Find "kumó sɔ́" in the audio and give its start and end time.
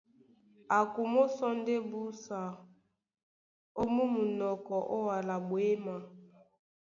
0.93-1.51